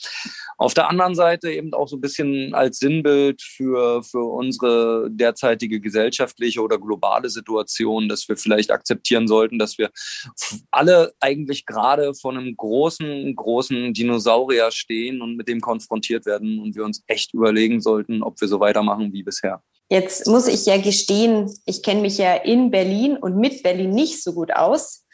Auf 0.58 0.74
der 0.74 0.88
anderen 0.88 1.14
Seite 1.14 1.50
eben 1.50 1.72
auch 1.74 1.88
so 1.88 1.96
ein 1.96 2.00
bisschen 2.00 2.54
als 2.54 2.78
Sinnbild 2.78 3.42
für, 3.42 4.02
für 4.02 4.24
unsere 4.24 5.08
derzeitige 5.10 5.80
gesellschaftliche 5.80 6.60
oder 6.60 6.78
globale 6.78 7.30
Situation, 7.30 8.08
dass 8.08 8.28
wir 8.28 8.36
vielleicht 8.36 8.70
akzeptieren 8.70 9.26
sollten, 9.26 9.58
dass 9.58 9.78
wir 9.78 9.90
alle 10.70 11.12
eigentlich 11.20 11.66
gerade 11.66 12.14
vor 12.14 12.32
einem 12.32 12.56
großen, 12.56 13.34
großen 13.34 13.92
Dinosaurier 13.94 14.70
stehen 14.70 15.22
und 15.22 15.36
mit 15.36 15.48
dem 15.48 15.60
konfrontiert 15.60 16.26
werden 16.26 16.60
und 16.60 16.76
wir 16.76 16.84
uns 16.84 17.02
echt 17.06 17.34
überlegen 17.34 17.80
sollten, 17.80 18.22
ob 18.22 18.40
wir 18.40 18.48
so 18.48 18.60
weitermachen 18.60 19.12
wie 19.12 19.22
bisher. 19.22 19.62
Jetzt 19.92 20.26
muss 20.26 20.48
ich 20.48 20.64
ja 20.64 20.78
gestehen, 20.80 21.54
ich 21.66 21.82
kenne 21.82 22.00
mich 22.00 22.16
ja 22.16 22.34
in 22.34 22.70
Berlin 22.70 23.18
und 23.18 23.36
mit 23.36 23.62
Berlin 23.62 23.90
nicht 23.90 24.22
so 24.22 24.32
gut 24.32 24.50
aus. 24.50 25.04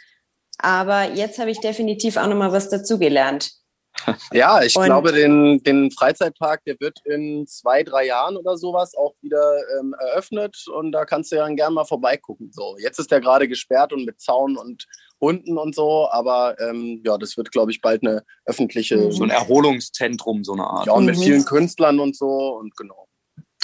Aber 0.57 1.15
jetzt 1.15 1.41
habe 1.41 1.51
ich 1.51 1.59
definitiv 1.59 2.17
auch 2.17 2.29
noch 2.29 2.37
mal 2.37 2.53
was 2.53 2.71
dazugelernt. 2.71 3.51
Ja, 4.33 4.63
ich 4.63 4.77
und 4.77 4.85
glaube, 4.85 5.11
den, 5.11 5.61
den 5.65 5.91
Freizeitpark, 5.91 6.63
der 6.65 6.77
wird 6.79 7.01
in 7.05 7.49
zwei, 7.49 7.83
drei 7.83 8.07
Jahren 8.07 8.37
oder 8.37 8.57
sowas 8.57 8.95
auch 8.95 9.15
wieder 9.21 9.57
ähm, 9.81 9.93
eröffnet 9.99 10.57
und 10.73 10.93
da 10.93 11.05
kannst 11.05 11.33
du 11.33 11.37
ja 11.37 11.49
gerne 11.49 11.75
mal 11.75 11.85
vorbeigucken. 11.85 12.53
So, 12.53 12.77
jetzt 12.79 13.01
ist 13.01 13.11
der 13.11 13.21
gerade 13.21 13.49
gesperrt 13.49 13.93
und 13.93 14.05
mit 14.05 14.21
Zaun 14.21 14.57
und 14.57 14.87
Hunden 15.21 15.59
und 15.59 15.75
so, 15.75 16.09
aber 16.13 16.55
ähm, 16.61 17.03
ja, 17.05 17.19
das 17.19 17.37
wird, 17.37 17.51
glaube 17.51 17.73
ich, 17.73 17.81
bald 17.81 18.07
eine 18.07 18.23
öffentliche. 18.47 19.11
So 19.11 19.25
ein 19.25 19.31
Erholungszentrum, 19.31 20.45
so 20.45 20.53
eine 20.53 20.63
Art. 20.63 20.87
Ja, 20.87 20.93
und 20.93 21.07
mit 21.07 21.17
mhm. 21.17 21.23
vielen 21.23 21.45
Künstlern 21.45 21.99
und 21.99 22.15
so 22.15 22.29
und 22.57 22.77
genau. 22.77 23.08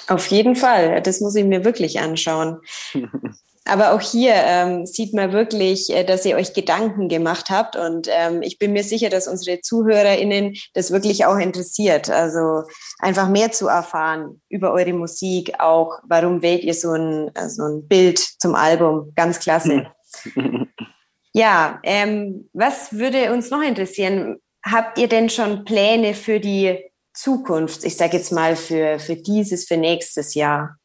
Auf 0.08 0.26
jeden 0.28 0.56
Fall, 0.56 1.00
das 1.02 1.20
muss 1.20 1.34
ich 1.34 1.44
mir 1.44 1.64
wirklich 1.64 2.00
anschauen. 2.00 2.58
Aber 3.66 3.92
auch 3.92 4.00
hier 4.00 4.34
ähm, 4.34 4.84
sieht 4.84 5.14
man 5.14 5.32
wirklich, 5.32 5.90
äh, 5.90 6.04
dass 6.04 6.26
ihr 6.26 6.36
euch 6.36 6.52
Gedanken 6.52 7.08
gemacht 7.08 7.48
habt. 7.48 7.76
Und 7.76 8.08
ähm, 8.10 8.42
ich 8.42 8.58
bin 8.58 8.74
mir 8.74 8.84
sicher, 8.84 9.08
dass 9.08 9.26
unsere 9.26 9.60
ZuhörerInnen 9.60 10.54
das 10.74 10.90
wirklich 10.90 11.24
auch 11.24 11.38
interessiert. 11.38 12.10
Also 12.10 12.64
einfach 12.98 13.28
mehr 13.28 13.52
zu 13.52 13.68
erfahren 13.68 14.42
über 14.50 14.72
eure 14.72 14.92
Musik, 14.92 15.60
auch 15.60 15.98
warum 16.06 16.42
wählt 16.42 16.62
ihr 16.62 16.74
so 16.74 16.90
ein, 16.90 17.34
äh, 17.34 17.48
so 17.48 17.62
ein 17.62 17.88
Bild 17.88 18.18
zum 18.18 18.54
Album. 18.54 19.12
Ganz 19.16 19.40
klasse. 19.40 19.86
ja, 21.32 21.80
ähm, 21.84 22.50
was 22.52 22.92
würde 22.92 23.32
uns 23.32 23.48
noch 23.48 23.62
interessieren? 23.62 24.40
Habt 24.62 24.98
ihr 24.98 25.08
denn 25.08 25.30
schon 25.30 25.64
Pläne 25.64 26.12
für 26.12 26.38
die 26.38 26.78
Zukunft? 27.14 27.84
Ich 27.84 27.96
sage 27.96 28.16
jetzt 28.16 28.32
mal 28.32 28.56
für, 28.56 28.98
für 28.98 29.16
dieses, 29.16 29.66
für 29.66 29.76
nächstes 29.76 30.34
Jahr. 30.34 30.76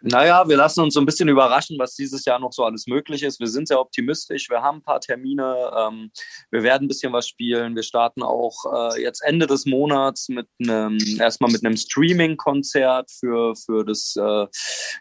Naja, 0.00 0.48
wir 0.48 0.56
lassen 0.56 0.80
uns 0.82 0.94
so 0.94 1.00
ein 1.00 1.06
bisschen 1.06 1.28
überraschen, 1.28 1.76
was 1.78 1.96
dieses 1.96 2.24
Jahr 2.24 2.38
noch 2.38 2.52
so 2.52 2.64
alles 2.64 2.86
möglich 2.86 3.24
ist. 3.24 3.40
Wir 3.40 3.48
sind 3.48 3.66
sehr 3.66 3.80
optimistisch. 3.80 4.48
Wir 4.48 4.62
haben 4.62 4.78
ein 4.78 4.82
paar 4.82 5.00
Termine. 5.00 5.72
Ähm, 5.76 6.12
wir 6.52 6.62
werden 6.62 6.84
ein 6.84 6.88
bisschen 6.88 7.12
was 7.12 7.26
spielen. 7.26 7.74
Wir 7.74 7.82
starten 7.82 8.22
auch 8.22 8.92
äh, 8.94 9.02
jetzt 9.02 9.22
Ende 9.24 9.48
des 9.48 9.66
Monats 9.66 10.28
mit 10.28 10.46
einem, 10.60 10.98
erstmal 11.18 11.50
mit 11.50 11.64
einem 11.64 11.76
Streaming-Konzert 11.76 13.10
für, 13.10 13.56
für 13.56 13.84
das 13.84 14.14
äh, 14.14 14.46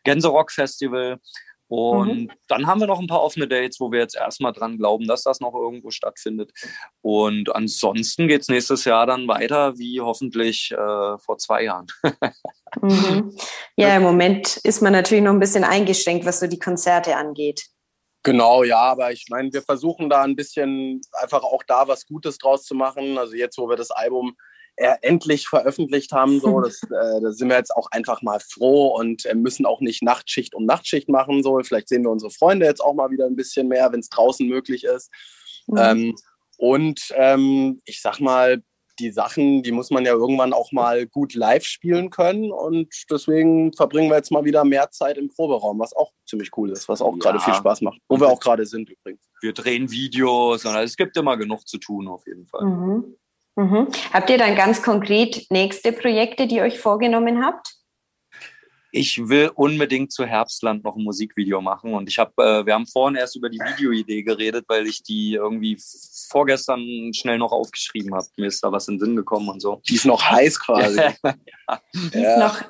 Gänserock-Festival. 0.04 1.20
Und 1.68 2.22
mhm. 2.22 2.32
dann 2.48 2.66
haben 2.66 2.80
wir 2.80 2.88
noch 2.88 3.00
ein 3.00 3.08
paar 3.08 3.22
offene 3.22 3.48
Dates, 3.48 3.80
wo 3.80 3.92
wir 3.92 4.00
jetzt 4.00 4.16
erstmal 4.16 4.54
dran 4.54 4.78
glauben, 4.78 5.06
dass 5.06 5.24
das 5.24 5.42
noch 5.42 5.54
irgendwo 5.54 5.92
stattfindet. 5.92 6.52
Und 7.02 7.54
ansonsten 7.54 8.28
geht 8.28 8.42
es 8.42 8.48
nächstes 8.48 8.86
Jahr 8.86 9.06
dann 9.06 9.28
weiter, 9.28 9.78
wie 9.78 10.00
hoffentlich 10.00 10.72
äh, 10.72 11.18
vor 11.18 11.38
zwei 11.38 11.64
Jahren. 11.64 11.88
mhm. 12.82 13.36
Ja, 13.76 13.98
im 13.98 14.04
Moment 14.04 14.58
ist 14.58 14.82
man 14.82 14.94
natürlich 14.94 15.24
noch 15.24 15.34
ein 15.34 15.40
bisschen 15.40 15.66
eingeschränkt, 15.66 16.26
was 16.26 16.40
so 16.40 16.48
die 16.48 16.60
Konzerte 16.60 17.18
angeht. 17.18 17.66
Genau, 18.24 18.64
ja, 18.64 18.80
aber 18.80 19.12
ich 19.12 19.28
meine, 19.30 19.52
wir 19.54 19.62
versuchen 19.62 20.10
da 20.10 20.24
ein 20.24 20.36
bisschen 20.36 21.02
einfach 21.22 21.44
auch 21.44 21.64
da 21.68 21.88
was 21.88 22.06
Gutes 22.06 22.38
draus 22.38 22.64
zu 22.64 22.76
machen. 22.76 23.18
Also 23.18 23.36
jetzt, 23.36 23.58
wo 23.58 23.70
wir 23.70 23.78
das 23.78 23.92
Album 23.92 24.36
endlich 24.78 25.48
veröffentlicht 25.48 26.12
haben. 26.12 26.40
So, 26.40 26.62
das, 26.62 26.82
äh, 26.84 27.22
da 27.22 27.32
sind 27.32 27.50
wir 27.50 27.58
jetzt 27.58 27.76
auch 27.76 27.88
einfach 27.92 28.22
mal 28.22 28.40
froh 28.40 28.96
und 28.96 29.26
äh, 29.26 29.36
müssen 29.36 29.66
auch 29.66 29.82
nicht 29.82 30.04
Nachtschicht 30.04 30.56
um 30.56 30.66
Nachtschicht 30.66 31.10
machen. 31.10 31.44
So, 31.44 31.60
vielleicht 31.64 31.90
sehen 31.90 32.04
wir 32.04 32.12
unsere 32.12 32.32
Freunde 32.32 32.66
jetzt 32.66 32.82
auch 32.82 32.94
mal 32.94 33.12
wieder 33.12 33.26
ein 33.26 33.36
bisschen 33.36 33.68
mehr, 33.68 33.92
wenn 33.92 34.00
es 34.00 34.10
draußen 34.10 34.48
möglich 34.48 34.84
ist. 34.84 35.12
Mhm. 35.68 35.78
Ähm, 35.78 36.16
und 36.58 37.14
ähm, 37.16 37.82
ich 37.86 38.02
sag 38.02 38.20
mal, 38.20 38.62
die 39.00 39.12
Sachen, 39.12 39.62
die 39.64 39.72
muss 39.72 39.92
man 39.92 40.06
ja 40.06 40.14
irgendwann 40.14 40.54
auch 40.54 40.72
mal 40.72 41.06
gut 41.06 41.34
live 41.34 41.64
spielen 41.64 42.10
können. 42.10 42.52
Und 42.52 42.92
deswegen 43.12 43.74
verbringen 43.74 44.10
wir 44.10 44.18
jetzt 44.18 44.32
mal 44.32 44.44
wieder 44.44 44.64
mehr 44.64 44.90
Zeit 44.92 45.18
im 45.18 45.30
Proberaum, 45.30 45.80
was 45.80 45.96
auch 45.96 46.12
ziemlich 46.28 46.50
cool 46.58 46.72
ist, 46.72 46.90
was 46.90 47.02
auch 47.02 47.14
ja. 47.14 47.20
gerade 47.20 47.40
viel 47.40 47.54
Spaß 47.54 47.82
macht. 47.82 48.00
Wo 48.08 48.20
wir 48.20 48.28
auch 48.28 48.40
gerade 48.40 48.66
sind 48.66 48.90
übrigens. 48.90 49.22
Wir 49.42 49.54
drehen 49.54 49.92
Videos 49.92 50.66
und 50.66 50.76
es 50.78 50.98
gibt 50.98 51.16
immer 51.18 51.38
genug 51.38 51.68
zu 51.68 51.78
tun 51.78 52.08
auf 52.08 52.26
jeden 52.26 52.48
Fall. 52.48 52.66
Mhm. 52.66 53.16
Mhm. 53.58 53.88
Habt 54.14 54.30
ihr 54.30 54.38
dann 54.38 54.56
ganz 54.56 54.84
konkret 54.84 55.48
nächste 55.50 55.92
Projekte, 55.92 56.46
die 56.46 56.58
ihr 56.58 56.64
euch 56.64 56.80
vorgenommen 56.80 57.44
habt? 57.44 57.74
Ich 58.92 59.18
will 59.28 59.52
unbedingt 59.56 60.12
zu 60.12 60.26
Herbstland 60.26 60.84
noch 60.84 60.96
ein 60.96 61.04
Musikvideo 61.04 61.60
machen 61.60 61.94
und 61.94 62.08
ich 62.08 62.20
habe, 62.20 62.32
äh, 62.38 62.66
wir 62.66 62.76
haben 62.76 62.86
vorhin 62.86 63.16
erst 63.16 63.36
über 63.36 63.50
die 63.50 63.60
Videoidee 63.60 64.22
geredet, 64.22 64.66
weil 64.68 64.86
ich 64.86 65.02
die 65.02 65.34
irgendwie 65.34 65.78
vorgestern 66.30 67.12
schnell 67.14 67.40
noch 67.40 67.52
aufgeschrieben 67.52 68.14
habe. 68.14 68.28
Mir 68.38 68.46
ist 68.46 68.64
da 68.64 68.72
was 68.72 68.88
in 68.88 68.96
den 68.96 69.06
Sinn 69.06 69.16
gekommen 69.16 69.50
und 69.50 69.60
so. 69.60 69.82
Die 69.90 69.96
ist 69.96 70.06
noch 70.06 70.24
heiß 70.24 70.60
quasi. 70.60 71.00
ja. 71.24 71.34
Die, 71.94 72.24
ist 72.24 72.38
noch, 72.38 72.62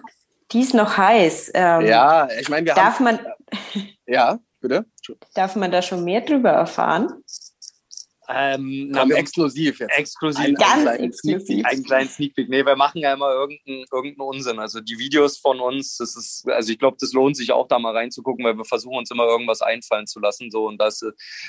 die 0.52 0.62
ist 0.62 0.74
noch 0.74 0.98
heiß. 0.98 1.52
Ähm, 1.54 1.86
ja, 1.86 2.30
ich 2.40 2.48
meine, 2.48 2.66
wir 2.66 2.76
darf 2.76 3.00
haben. 3.00 3.04
Man, 3.04 3.20
ja, 4.08 4.40
bitte. 4.62 4.86
Darf 5.36 5.56
man 5.58 5.70
da 5.70 5.82
schon 5.82 6.06
mehr 6.06 6.22
drüber 6.22 6.52
erfahren? 6.52 7.24
Ähm, 8.30 8.94
exklusiv 9.12 9.80
jetzt. 9.80 9.98
Exklusiv. 9.98 10.44
Ein, 10.44 10.56
ganz 10.56 10.86
ein 10.86 11.00
exklusiv. 11.00 11.66
Einen 11.66 11.84
kleinen 11.84 12.10
Sneak 12.10 12.36
Peek. 12.36 12.50
Nee, 12.50 12.66
wir 12.66 12.76
machen 12.76 13.00
ja 13.00 13.14
immer 13.14 13.32
irgendeinen 13.32 13.86
irgendein 13.92 14.28
Unsinn. 14.28 14.60
Also 14.60 14.82
die 14.82 15.00
Videos 15.00 15.38
von 15.38 15.62
uns, 15.62 15.98
das 15.98 16.18
ist, 16.18 16.46
also 16.50 16.72
ich 16.72 16.78
glaube, 16.78 16.98
das 17.00 17.14
lohnt 17.14 17.38
sich 17.38 17.54
auch 17.54 17.68
da 17.68 17.80
mal 17.80 17.96
reinzugucken, 17.96 18.44
weil 18.44 18.58
wir 18.58 18.66
versuchen 18.66 18.98
uns 18.98 19.12
immer 19.12 19.26
irgendwas 19.26 19.62
einfallen 19.62 20.08
zu 20.08 20.20
lassen. 20.20 20.52
So 20.52 20.68
und 20.68 20.80
das, 20.82 21.06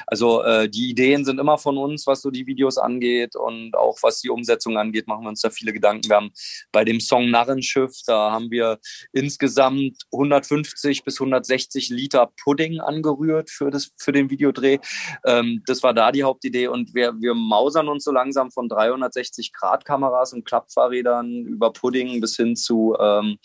also 0.07 0.43
äh, 0.45 0.69
die 0.69 0.91
Ideen 0.91 1.25
sind 1.25 1.41
immer 1.41 1.59
von 1.59 1.77
uns, 1.79 2.07
was 2.07 2.23
so 2.23 2.31
die 2.31 2.47
Videos 2.47 2.79
angeht 2.79 3.35
und 3.35 3.77
auch 3.77 3.99
was 4.03 4.21
die 4.21 4.31
Umsetzung 4.31 4.79
angeht, 4.79 5.09
machen 5.09 5.25
wir 5.25 5.31
uns 5.31 5.41
da 5.41 5.51
viele 5.51 5.73
Gedanken. 5.73 6.09
Wir 6.09 6.17
haben 6.17 6.31
bei 6.71 6.85
dem 6.85 7.01
Song 7.01 7.31
Narrenschiff, 7.31 7.93
da 8.07 8.31
haben 8.31 8.53
wir 8.53 8.79
insgesamt 9.13 9.97
150 10.13 11.03
bis 11.03 11.21
160 11.21 11.89
Liter 11.89 12.31
Pudding 12.43 12.79
angerührt 12.79 13.51
für 13.51 13.71
das 13.71 13.91
für 13.99 14.13
den 14.13 14.31
Videodreh. 14.31 14.79
Ähm, 15.25 15.63
das 15.67 15.83
war 15.83 15.93
da 15.93 16.13
die 16.13 16.23
Hauptidee 16.23 16.68
und 16.69 16.95
wir, 16.95 17.15
wir 17.21 17.35
mausern 17.35 17.89
uns 17.89 18.05
so 18.05 18.13
langsam 18.13 18.51
von 18.51 18.69
360-Grad-Kameras 18.69 20.33
und 20.33 20.45
Klappfahrrädern 20.45 21.47
über 21.47 21.73
Pudding 21.73 22.21
bis 22.21 22.37
hin 22.37 22.57
zu, 22.57 22.97
ähm, 23.01 23.39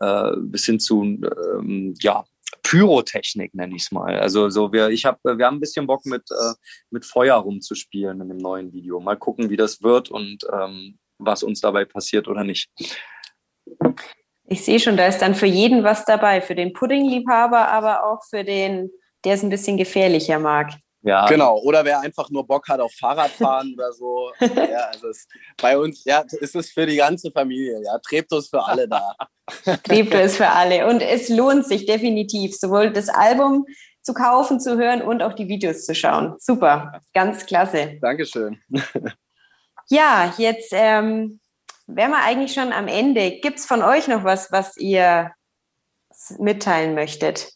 äh, 0.00 0.32
bis 0.36 0.66
hin 0.66 0.80
zu 0.80 1.02
ähm, 1.02 1.94
ja, 2.00 2.24
Pyrotechnik, 2.62 3.54
nenne 3.54 3.76
ich 3.76 3.82
es 3.82 3.92
mal. 3.92 4.18
Also 4.18 4.50
so 4.50 4.72
wir, 4.72 4.88
ich 4.90 5.04
hab, 5.04 5.20
wir 5.24 5.46
haben 5.46 5.56
ein 5.56 5.60
bisschen 5.60 5.86
Bock 5.86 6.04
mit, 6.04 6.30
äh, 6.30 6.54
mit 6.90 7.04
Feuer 7.04 7.36
rumzuspielen 7.36 8.20
in 8.20 8.28
dem 8.28 8.38
neuen 8.38 8.72
Video. 8.72 9.00
Mal 9.00 9.16
gucken, 9.16 9.50
wie 9.50 9.56
das 9.56 9.82
wird 9.82 10.10
und 10.10 10.44
ähm, 10.52 10.98
was 11.18 11.42
uns 11.42 11.60
dabei 11.60 11.84
passiert 11.84 12.28
oder 12.28 12.44
nicht. 12.44 12.68
Ich 14.48 14.64
sehe 14.64 14.78
schon, 14.78 14.96
da 14.96 15.06
ist 15.06 15.18
dann 15.18 15.34
für 15.34 15.46
jeden 15.46 15.82
was 15.82 16.04
dabei, 16.04 16.40
für 16.40 16.54
den 16.54 16.72
Puddingliebhaber, 16.72 17.68
aber 17.68 18.04
auch 18.04 18.22
für 18.28 18.44
den, 18.44 18.90
der 19.24 19.34
es 19.34 19.42
ein 19.42 19.50
bisschen 19.50 19.76
gefährlicher 19.76 20.38
mag. 20.38 20.72
Ja. 21.06 21.26
Genau, 21.28 21.58
oder 21.58 21.84
wer 21.84 22.00
einfach 22.00 22.30
nur 22.30 22.44
Bock 22.44 22.68
hat 22.68 22.80
auf 22.80 22.92
Fahrradfahren 22.98 23.74
oder 23.78 23.92
so. 23.92 24.32
Ja, 24.40 24.88
also 24.92 25.08
es, 25.08 25.28
bei 25.62 25.78
uns, 25.78 26.04
ja, 26.04 26.24
ist 26.40 26.56
es 26.56 26.72
für 26.72 26.84
die 26.84 26.96
ganze 26.96 27.30
Familie, 27.30 27.80
ja. 27.84 27.96
Treptow 28.00 28.40
ist 28.40 28.50
für 28.50 28.62
alle 28.62 28.88
da. 28.88 29.14
Treptow 29.84 30.20
ist 30.20 30.36
für 30.36 30.48
alle. 30.48 30.88
Und 30.88 31.00
es 31.00 31.28
lohnt 31.28 31.64
sich 31.64 31.86
definitiv, 31.86 32.56
sowohl 32.56 32.92
das 32.92 33.08
Album 33.08 33.66
zu 34.02 34.14
kaufen, 34.14 34.58
zu 34.58 34.76
hören 34.76 35.00
und 35.00 35.22
auch 35.22 35.32
die 35.32 35.46
Videos 35.46 35.86
zu 35.86 35.94
schauen. 35.94 36.34
Super, 36.38 37.00
ganz 37.14 37.46
klasse. 37.46 37.98
Dankeschön. 38.02 38.60
Ja, 39.88 40.34
jetzt 40.36 40.72
ähm, 40.72 41.38
wären 41.86 42.10
wir 42.10 42.24
eigentlich 42.24 42.52
schon 42.52 42.72
am 42.72 42.88
Ende. 42.88 43.38
Gibt 43.40 43.60
es 43.60 43.66
von 43.66 43.82
euch 43.82 44.08
noch 44.08 44.24
was, 44.24 44.50
was 44.50 44.76
ihr 44.76 45.30
mitteilen 46.38 46.96
möchtet? 46.96 47.52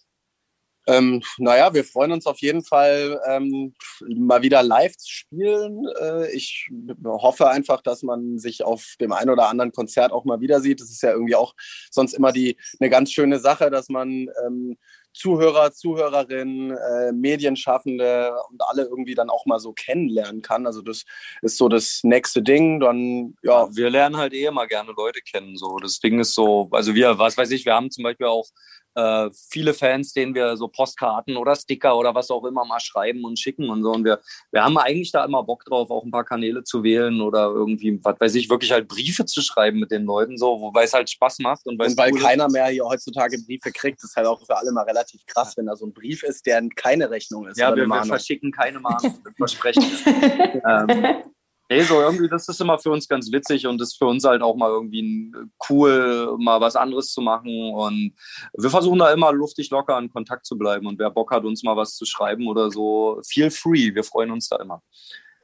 Ähm, 0.91 1.23
naja, 1.39 1.73
wir 1.73 1.85
freuen 1.85 2.13
uns 2.13 2.27
auf 2.27 2.39
jeden 2.39 2.65
Fall, 2.65 3.21
ähm, 3.29 3.75
mal 4.09 4.43
wieder 4.43 4.63
live 4.63 4.97
zu 4.97 5.11
spielen. 5.11 5.87
Äh, 6.01 6.33
ich 6.33 6.69
hoffe 7.05 7.49
einfach, 7.49 7.81
dass 7.81 8.03
man 8.03 8.39
sich 8.39 8.65
auf 8.65 8.95
dem 9.01 9.13
einen 9.13 9.31
oder 9.31 9.49
anderen 9.49 9.71
Konzert 9.71 10.11
auch 10.11 10.25
mal 10.25 10.41
wieder 10.41 10.61
sieht. 10.61 10.81
Das 10.81 10.91
ist 10.91 11.03
ja 11.03 11.13
irgendwie 11.13 11.37
auch 11.37 11.55
sonst 11.91 12.15
immer 12.15 12.33
die 12.33 12.57
eine 12.81 12.91
ganz 12.91 13.13
schöne 13.13 13.39
Sache, 13.39 13.71
dass 13.71 13.89
man 13.89 14.29
ähm, 14.45 14.77
Zuhörer, 15.13 15.73
Zuhörerinnen, 15.73 16.71
äh, 16.71 17.13
Medienschaffende 17.13 18.33
und 18.49 18.63
alle 18.69 18.83
irgendwie 18.83 19.15
dann 19.15 19.31
auch 19.31 19.45
mal 19.45 19.59
so 19.59 19.73
kennenlernen 19.73 20.41
kann. 20.41 20.67
Also 20.67 20.83
das 20.83 21.05
ist 21.43 21.57
so 21.57 21.69
das 21.69 22.01
nächste 22.05 22.43
Ding. 22.43 22.81
Dann 22.81 23.35
ja, 23.43 23.65
ja 23.65 23.77
wir 23.77 23.91
lernen 23.91 24.17
halt 24.17 24.33
eh 24.33 24.47
immer 24.47 24.67
gerne 24.67 24.93
Leute 24.97 25.21
kennen. 25.21 25.57
So 25.57 25.79
das 25.79 25.99
Ding 25.99 26.21
ist 26.21 26.35
so, 26.35 26.69
also 26.73 26.95
wir, 26.95 27.19
was 27.19 27.37
weiß 27.37 27.51
ich, 27.51 27.65
wir 27.65 27.75
haben 27.75 27.91
zum 27.91 28.05
Beispiel 28.05 28.27
auch 28.27 28.47
äh, 28.95 29.31
viele 29.49 29.75
Fans, 29.75 30.13
denen 30.13 30.35
wir 30.35 30.57
so 30.57 30.69
Postkarten 30.69 31.37
oder 31.37 31.55
Sticker 31.55 31.97
oder 31.97 32.15
was 32.15 32.31
auch 32.31 32.45
immer 32.45 32.65
mal 32.65 32.81
schreiben 32.81 33.25
und 33.25 33.39
schicken 33.39 33.69
und 33.71 33.83
so. 33.83 33.93
Und 33.93 34.05
wir, 34.05 34.21
wir 34.51 34.65
haben 34.65 34.77
eigentlich 34.79 35.13
da 35.13 35.25
immer 35.25 35.43
Bock 35.43 35.65
drauf, 35.65 35.91
auch 35.91 36.05
ein 36.05 36.11
paar 36.11 36.25
Kanäle 36.25 36.65
zu 36.65 36.83
wählen 36.83 37.21
oder 37.21 37.47
irgendwie, 37.47 37.99
was 38.03 38.19
weiß 38.19 38.35
ich, 38.35 38.51
wirklich 38.51 38.73
halt 38.73 38.89
Briefe 38.89 39.25
zu 39.25 39.43
schreiben 39.43 39.79
mit 39.79 39.91
den 39.91 40.05
Leuten, 40.05 40.37
so, 40.37 40.61
wobei 40.61 40.85
es 40.85 40.93
halt 40.93 41.09
Spaß 41.09 41.39
macht. 41.41 41.67
Und, 41.67 41.81
und 41.81 41.97
weil 41.97 42.13
cool 42.13 42.21
keiner 42.21 42.49
mehr 42.49 42.67
hier 42.67 42.85
heutzutage 42.85 43.39
Briefe 43.39 43.73
kriegt, 43.73 44.03
ist 44.03 44.17
halt 44.17 44.27
auch 44.27 44.45
für 44.45 44.57
alle 44.57 44.73
mal 44.73 44.85
relativ 44.85 45.25
krass, 45.27 45.57
wenn 45.57 45.67
da 45.67 45.77
so 45.77 45.87
ein 45.87 45.93
Brief 45.93 46.23
ist, 46.23 46.47
der 46.47 46.61
keine 46.75 47.11
Rechnung 47.11 47.47
ist. 47.47 47.59
Ja, 47.59 47.75
wir, 47.75 47.87
wir 47.87 48.05
verschicken 48.05 48.53
keine 48.53 48.81
Mahnung, 48.81 49.23
versprechen. 49.37 49.85
ähm, 50.67 51.23
Nee, 51.71 51.83
so 51.83 52.01
irgendwie, 52.01 52.29
das 52.29 52.49
ist 52.49 52.61
immer 52.61 52.81
für 52.81 52.91
uns 52.91 53.07
ganz 53.07 53.31
witzig 53.31 53.65
und 53.69 53.81
ist 53.81 53.97
für 53.97 54.07
uns 54.07 54.25
halt 54.25 54.43
auch 54.43 54.57
mal 54.57 54.71
irgendwie 54.71 55.33
cool, 55.69 56.37
mal 56.37 56.61
was 56.61 56.75
anderes 56.75 57.13
zu 57.13 57.21
machen. 57.21 57.73
Und 57.73 58.13
wir 58.59 58.71
versuchen 58.71 58.99
da 58.99 59.13
immer 59.13 59.33
luftig 59.33 59.71
locker 59.71 59.97
in 59.97 60.11
Kontakt 60.11 60.47
zu 60.47 60.59
bleiben. 60.59 60.89
Und 60.89 60.99
wer 60.99 61.11
Bock 61.11 61.31
hat, 61.31 61.45
uns 61.45 61.63
mal 61.63 61.77
was 61.77 61.95
zu 61.95 62.07
schreiben 62.07 62.49
oder 62.49 62.73
so, 62.73 63.21
feel 63.25 63.53
free. 63.53 63.95
Wir 63.95 64.03
freuen 64.03 64.33
uns 64.33 64.49
da 64.49 64.57
immer. 64.57 64.83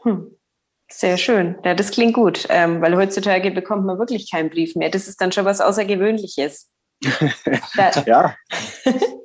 Hm. 0.02 0.37
Sehr 0.88 1.16
schön. 1.16 1.56
Ja, 1.64 1.75
das 1.75 1.92
klingt 1.92 2.14
gut, 2.14 2.47
ähm, 2.49 2.80
weil 2.80 2.97
heutzutage 2.97 3.52
bekommt 3.52 3.85
man 3.85 3.99
wirklich 3.99 4.28
keinen 4.28 4.50
Brief 4.50 4.75
mehr. 4.75 4.90
Das 4.90 5.06
ist 5.06 5.21
dann 5.21 5.30
schon 5.30 5.45
was 5.45 5.61
Außergewöhnliches. 5.61 6.68
ja. 8.06 8.35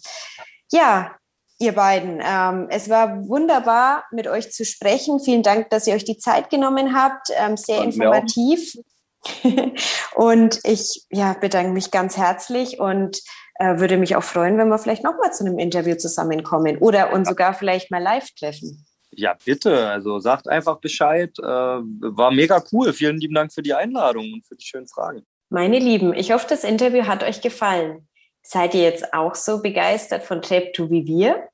Ja, 0.74 1.16
ihr 1.58 1.72
beiden, 1.72 2.22
ähm, 2.22 2.68
es 2.70 2.90
war 2.90 3.26
wunderbar, 3.30 4.04
mit 4.12 4.28
euch 4.28 4.52
zu 4.52 4.66
sprechen. 4.66 5.22
Vielen 5.22 5.42
Dank, 5.42 5.70
dass 5.70 5.88
ihr 5.88 5.96
euch 5.96 6.04
die 6.04 6.18
Zeit 6.18 6.50
genommen 6.50 6.94
habt. 6.94 7.30
Ähm, 7.34 7.56
sehr 7.56 7.82
informativ. 7.82 8.76
und 10.16 10.60
ich 10.66 11.06
ja, 11.12 11.32
bedanke 11.32 11.72
mich 11.72 11.92
ganz 11.92 12.18
herzlich 12.18 12.82
und 12.82 13.22
äh, 13.60 13.80
würde 13.80 13.98
mich 13.98 14.16
auch 14.16 14.24
freuen, 14.24 14.58
wenn 14.58 14.70
wir 14.70 14.80
vielleicht 14.80 15.04
nochmal 15.04 15.34
zu 15.34 15.46
einem 15.46 15.60
Interview 15.60 15.96
zusammenkommen 15.96 16.78
oder 16.78 17.12
uns 17.14 17.28
sogar 17.28 17.54
vielleicht 17.54 17.92
mal 17.92 18.02
live 18.02 18.32
treffen. 18.32 18.86
Ja, 19.12 19.36
bitte. 19.44 19.90
Also 19.90 20.20
sagt 20.20 20.48
einfach 20.48 20.80
Bescheid. 20.80 21.38
Äh, 21.40 21.44
war 21.44 22.32
mega 22.32 22.64
cool. 22.72 22.94
Vielen 22.94 23.18
lieben 23.18 23.36
Dank 23.36 23.54
für 23.54 23.62
die 23.62 23.74
Einladung 23.74 24.32
und 24.34 24.48
für 24.48 24.56
die 24.56 24.66
schönen 24.66 24.88
Fragen. 24.88 25.24
Meine 25.50 25.80
Lieben, 25.80 26.14
ich 26.14 26.32
hoffe, 26.32 26.46
das 26.48 26.64
Interview 26.64 27.06
hat 27.06 27.24
euch 27.24 27.42
gefallen. 27.42 28.08
Seid 28.44 28.74
ihr 28.76 28.84
jetzt 28.84 29.14
auch 29.14 29.36
so 29.36 29.62
begeistert 29.62 30.24
von 30.24 30.40
Trap2 30.42 30.90
wie 30.90 31.06
wir? 31.06 31.50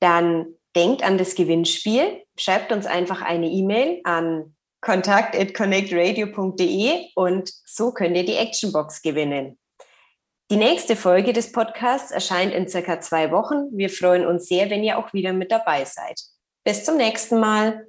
Dann 0.00 0.46
denkt 0.74 1.04
an 1.04 1.18
das 1.18 1.36
Gewinnspiel. 1.36 2.24
Schreibt 2.36 2.72
uns 2.72 2.86
einfach 2.86 3.22
eine 3.22 3.46
E-Mail 3.46 4.00
an 4.04 4.56
kontakt.connectradio.de 4.80 7.10
und 7.14 7.52
so 7.64 7.92
könnt 7.92 8.16
ihr 8.16 8.24
die 8.24 8.36
Actionbox 8.36 9.02
gewinnen. 9.02 9.56
Die 10.48 10.56
nächste 10.56 10.94
Folge 10.94 11.32
des 11.32 11.50
Podcasts 11.50 12.12
erscheint 12.12 12.54
in 12.54 12.68
circa 12.68 13.00
zwei 13.00 13.32
Wochen. 13.32 13.76
Wir 13.76 13.90
freuen 13.90 14.24
uns 14.24 14.46
sehr, 14.46 14.70
wenn 14.70 14.84
ihr 14.84 14.96
auch 14.96 15.12
wieder 15.12 15.32
mit 15.32 15.50
dabei 15.50 15.84
seid. 15.84 16.20
Bis 16.64 16.84
zum 16.84 16.96
nächsten 16.96 17.40
Mal. 17.40 17.88